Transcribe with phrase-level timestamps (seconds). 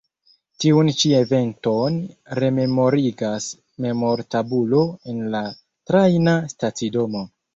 [0.63, 1.99] Tiun ĉi eventon
[2.39, 3.49] rememorigas
[3.85, 4.81] memortabulo
[5.13, 5.43] en la
[5.91, 7.25] trajna stacidomo.